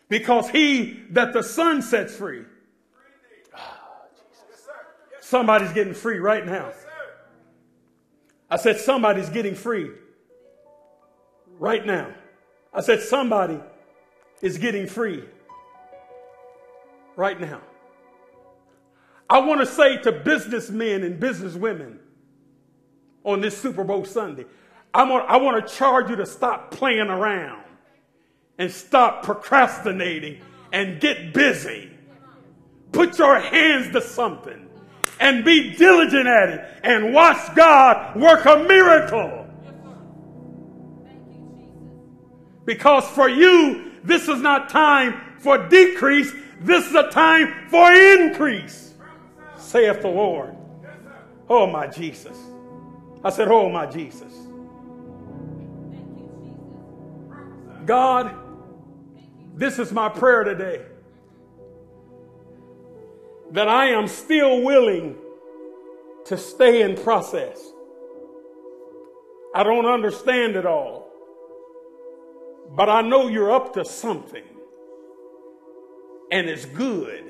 [0.09, 2.43] Because he that the Son sets free.
[5.21, 6.73] somebody's getting free right now.
[8.51, 9.91] I said somebody's getting free
[11.59, 12.13] right now.
[12.73, 13.61] I said, somebody
[14.43, 15.25] is getting free
[17.17, 17.61] right now.
[19.29, 21.99] I want to say to businessmen and businesswomen
[23.25, 24.45] on this Super Bowl Sunday,
[24.93, 27.65] I want, I want to charge you to stop playing around
[28.59, 30.41] and stop procrastinating
[30.73, 31.91] and get busy.
[32.93, 34.69] Put your hands to something
[35.19, 39.44] and be diligent at it and watch God work a miracle.
[42.65, 46.33] Because for you, this is not time for decrease.
[46.61, 48.95] This is a time for increase,
[49.57, 50.57] saith the Lord.
[51.49, 52.39] Oh, my Jesus.
[53.23, 54.33] I said, Oh, my Jesus.
[57.85, 58.35] God,
[59.55, 60.83] this is my prayer today.
[63.53, 65.17] That I am still willing
[66.27, 67.61] to stay in process.
[69.55, 71.04] I don't understand it all.
[72.75, 74.45] But I know you're up to something,
[76.33, 77.25] and it's good.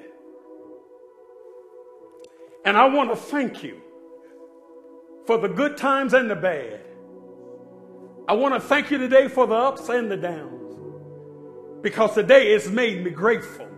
[2.65, 3.81] And I want to thank you
[5.27, 6.81] for the good times and the bad.
[8.27, 10.65] I want to thank you today for the ups and the downs
[11.83, 13.69] because today has made me grateful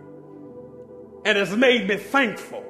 [1.25, 2.63] and has made me thankful.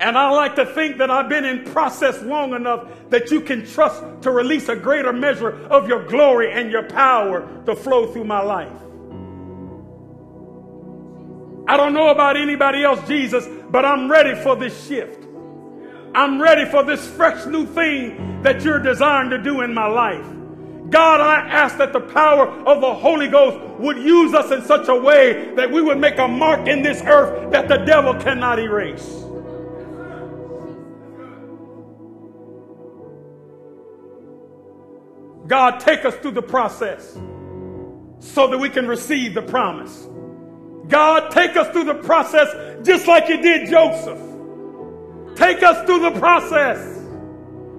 [0.00, 3.64] And I like to think that I've been in process long enough that you can
[3.64, 8.24] trust to release a greater measure of your glory and your power to flow through
[8.24, 8.72] my life.
[11.66, 15.24] I don't know about anybody else, Jesus, but I'm ready for this shift.
[16.14, 20.26] I'm ready for this fresh new thing that you're designed to do in my life.
[20.90, 24.88] God, I ask that the power of the Holy Ghost would use us in such
[24.88, 28.58] a way that we would make a mark in this earth that the devil cannot
[28.58, 29.23] erase.
[35.46, 37.18] God, take us through the process
[38.18, 40.08] so that we can receive the promise.
[40.88, 42.48] God, take us through the process
[42.86, 44.18] just like you did Joseph.
[45.36, 47.02] Take us through the process.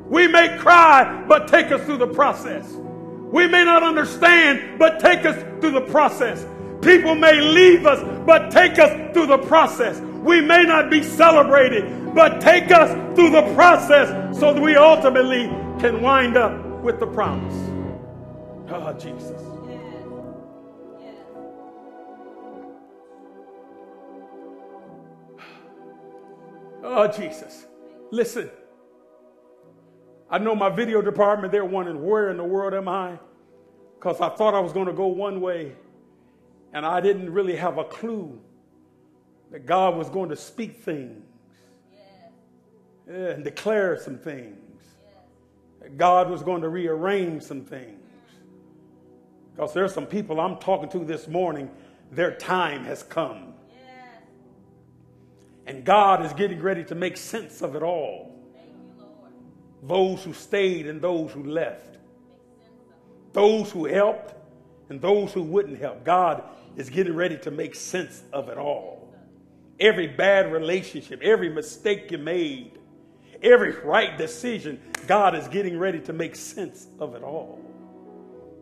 [0.07, 2.71] We may cry, but take us through the process.
[3.31, 6.45] We may not understand, but take us through the process.
[6.81, 9.99] People may leave us, but take us through the process.
[9.99, 15.47] We may not be celebrated, but take us through the process so that we ultimately
[15.79, 17.55] can wind up with the promise.
[18.69, 19.41] Oh, Jesus.
[26.83, 27.65] Oh, Jesus.
[28.11, 28.51] Listen.
[30.29, 33.17] I know my video department, they're wondering, where in the world am I?
[33.95, 35.71] Because I thought I was going to go one way,
[36.71, 38.39] and I didn't really have a clue
[39.51, 41.25] that God was going to speak things
[43.07, 44.64] yeah, and declare some things.
[45.97, 48.01] God was going to rearrange some things.
[49.53, 51.69] Because there's some people I'm talking to this morning,
[52.11, 53.53] their time has come.
[55.65, 58.31] And God is getting ready to make sense of it all
[59.87, 61.97] those who stayed and those who left,
[63.33, 64.33] those who helped
[64.89, 66.03] and those who wouldn't help.
[66.03, 66.43] God
[66.75, 69.13] is getting ready to make sense of it all.
[69.79, 72.79] Every bad relationship, every mistake you made,
[73.45, 77.61] every right decision, God is getting ready to make sense of it all.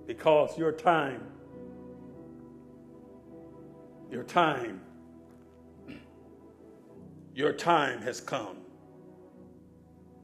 [0.05, 1.23] Because your time,
[4.11, 4.81] your time,
[7.33, 8.57] your time has come.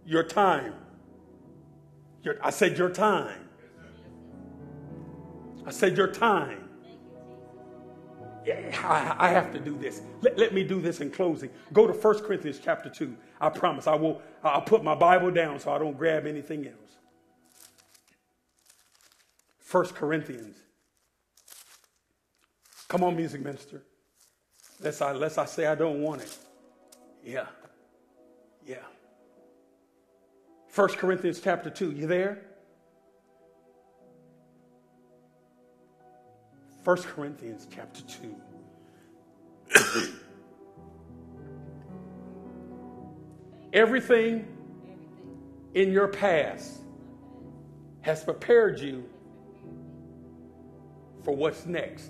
[0.05, 0.74] Your time
[2.24, 3.49] your, I said, Your time.
[5.66, 6.59] I said, Your time.
[8.48, 10.02] I, have to do this.
[10.22, 11.50] Let, let, me do this in closing.
[11.74, 13.16] Go to 1 Corinthians chapter 2.
[13.42, 16.98] I promise I will I'll put my Bible down so I don't grab anything else.
[19.72, 20.58] 1 Corinthians.
[22.88, 23.84] Come on, music minister.
[24.80, 26.38] Unless I, unless I say I don't want it.
[27.24, 27.48] Yeah.
[28.66, 28.78] Yeah.
[30.74, 31.92] 1 Corinthians chapter 2.
[31.92, 32.49] You there?
[36.90, 38.02] 1 Corinthians chapter
[39.76, 40.12] 2.
[43.74, 44.48] Everything
[45.76, 46.80] in your past
[48.02, 49.08] has prepared you
[51.24, 52.10] for what's next.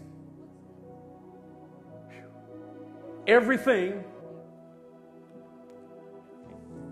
[3.27, 4.01] Everything,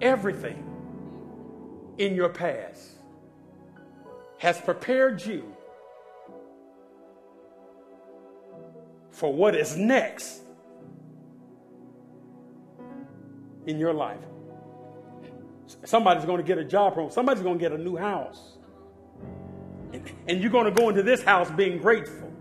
[0.02, 0.62] everything
[1.98, 2.98] in your past
[4.40, 5.57] has prepared you
[9.18, 10.41] for what is next
[13.65, 14.20] in your life.
[15.84, 17.13] Somebody's going to get a job promotion.
[17.13, 18.57] Somebody's going to get a new house.
[19.91, 22.32] And, and you're going to go into this house being grateful.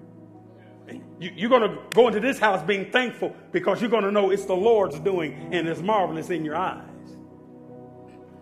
[1.18, 4.30] You, you're going to go into this house being thankful because you're going to know
[4.30, 6.84] it's the Lord's doing and it's marvelous in your eyes.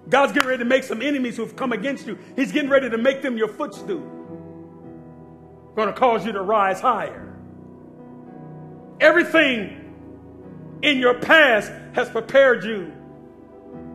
[0.09, 2.18] God's getting ready to make some enemies who've come against you.
[2.35, 4.11] He's getting ready to make them your footstool.
[5.76, 7.24] Going to cause you to rise higher.
[9.01, 12.92] Everything in your past has prepared you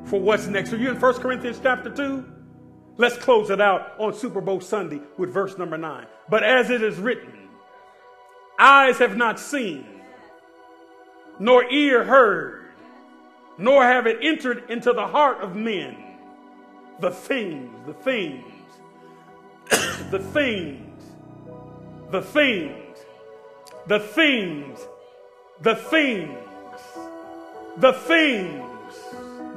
[0.06, 0.74] for what's next.
[0.74, 2.26] Are you in 1 Corinthians chapter 2?
[2.98, 6.06] Let's close it out on Super Bowl Sunday with verse number 9.
[6.30, 7.50] But as it is written,
[8.58, 9.86] eyes have not seen,
[11.40, 12.60] nor ear heard
[13.60, 15.96] nor have it entered into the heart of men
[17.02, 18.52] the things, the things,
[20.12, 21.04] the things,
[22.10, 22.79] the things,
[23.90, 24.80] the things,
[25.62, 26.38] the things,
[27.78, 28.96] the things,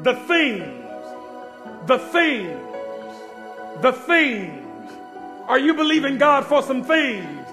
[0.03, 1.07] the things,
[1.87, 4.91] the things, the things.
[5.49, 7.47] Are you believing God for some things?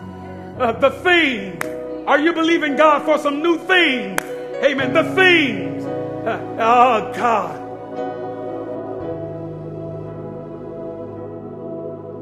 [0.57, 1.65] Uh, the things.
[2.07, 4.21] Are you believing God for some new things?
[4.63, 4.93] Amen.
[4.93, 7.65] The things oh, God.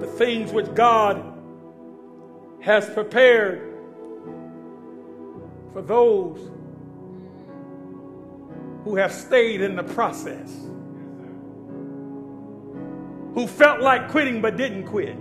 [0.01, 1.21] The things which God
[2.61, 3.66] has prepared
[5.77, 6.39] for those
[8.83, 10.51] who have stayed in the process,
[13.35, 15.15] who felt like quitting but didn't quit.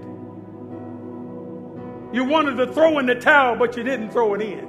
[2.11, 4.67] You wanted to throw in the towel, but you didn't throw it in.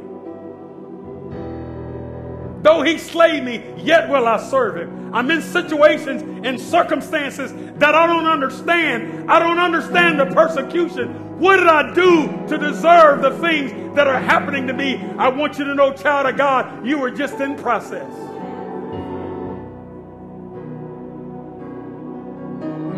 [2.63, 5.15] Though he slay me, yet will I serve him.
[5.15, 9.31] I'm in situations and circumstances that I don't understand.
[9.31, 11.26] I don't understand the persecution.
[11.37, 14.97] What did I do to deserve the things that are happening to me?
[15.17, 18.11] I want you to know, child of God, you were just in process.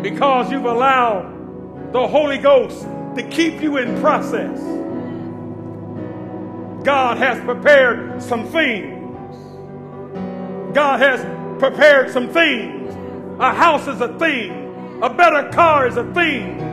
[0.02, 2.82] Because you've allowed the Holy Ghost
[3.16, 4.58] to keep you in process.
[6.84, 9.00] God has prepared some things
[10.72, 11.20] God has
[11.58, 12.94] prepared some things.
[13.40, 15.00] A house is a thing.
[15.02, 16.69] A better car is a thing.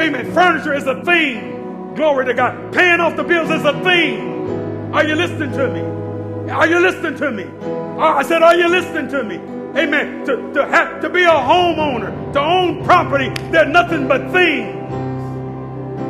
[0.00, 0.32] Amen.
[0.32, 1.94] Furniture is a thing.
[1.94, 2.72] Glory to God.
[2.72, 4.92] Paying off the bills is a thing.
[4.94, 6.50] Are you listening to me?
[6.50, 7.44] Are you listening to me?
[7.62, 9.36] Oh, I said, Are you listening to me?
[9.78, 10.24] Amen.
[10.26, 14.76] To, to have to be a homeowner, to own property, they're nothing but things.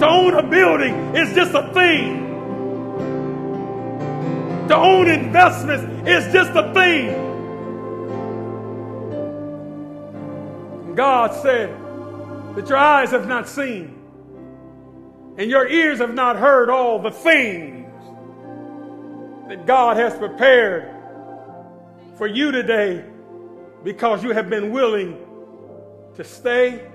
[0.00, 2.30] To own a building is just a thing
[4.70, 7.08] to own investments is just a thing.
[10.94, 11.70] God said
[12.54, 14.00] that your eyes have not seen
[15.36, 17.86] and your ears have not heard all the things
[19.48, 20.94] that God has prepared
[22.16, 23.04] for you today
[23.82, 25.16] because you have been willing
[26.16, 26.86] to stay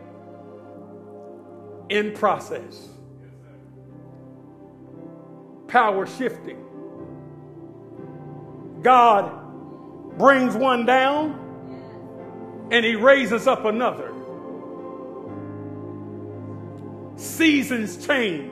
[1.89, 2.89] in process.
[5.67, 6.63] Power shifting.
[8.81, 9.31] God
[10.17, 11.41] brings one down
[12.71, 14.14] and he raises up another.
[17.35, 18.49] Seasons change.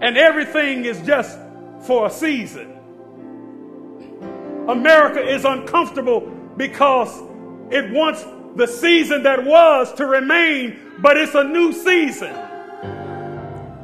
[0.00, 1.36] And everything is just
[1.84, 2.70] for a season.
[4.68, 6.20] America is uncomfortable
[6.56, 7.10] because
[7.72, 8.24] it wants
[8.54, 12.32] the season that was to remain, but it's a new season.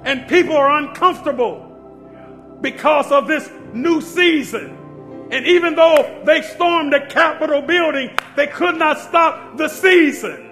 [0.04, 1.66] And people are uncomfortable
[2.61, 4.76] because of this new season.
[5.32, 10.49] And even though they stormed the Capitol building, they could not stop the season.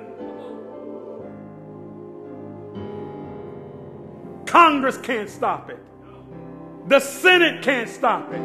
[4.49, 5.79] Congress can't stop it.
[6.89, 8.41] The Senate can't stop it.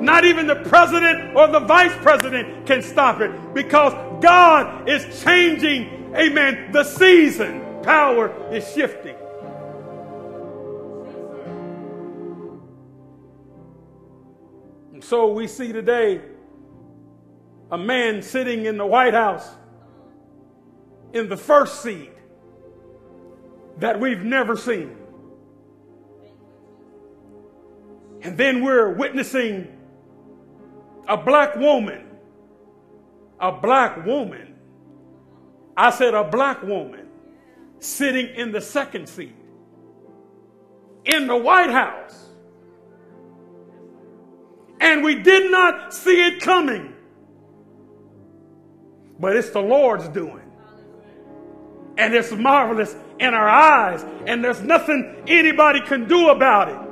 [0.00, 6.14] Not even the president or the vice president can stop it because God is changing,
[6.16, 7.62] amen, the season.
[7.82, 9.16] Power is shifting.
[14.94, 16.22] And so we see today
[17.70, 19.46] a man sitting in the White House
[21.12, 22.12] in the first seat
[23.78, 24.97] that we've never seen.
[28.22, 29.68] And then we're witnessing
[31.06, 32.06] a black woman,
[33.40, 34.54] a black woman.
[35.76, 37.08] I said a black woman
[37.78, 39.34] sitting in the second seat
[41.04, 42.28] in the White House
[44.80, 46.94] and we did not see it coming.
[49.18, 50.50] But it's the Lord's doing.
[51.96, 56.87] And it's marvelous in our eyes, and there's nothing anybody can do about it.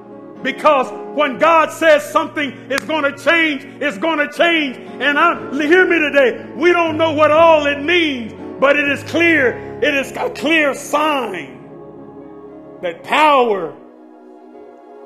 [0.46, 4.76] Because when God says something is going to change, it's going to change.
[4.76, 9.02] And I, hear me today, we don't know what all it means, but it is
[9.10, 13.76] clear, it is a clear sign that power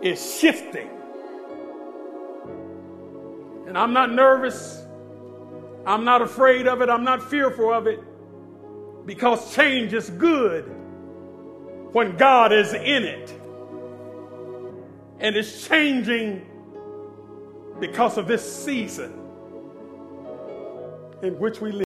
[0.03, 0.91] is shifting.
[3.67, 4.85] And I'm not nervous.
[5.87, 6.91] I'm not afraid of it.
[6.91, 8.01] I'm not fearful of it.
[9.07, 10.67] Because change is good
[11.93, 13.40] when God is in it.
[15.21, 16.47] And it's changing
[17.79, 19.13] because of this season
[21.23, 21.87] in which we live.